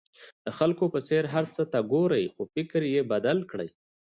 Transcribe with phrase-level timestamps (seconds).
[0.45, 3.69] د خلکو په څېر هر څه ته ګورئ خو فکر یې بدل کړئ.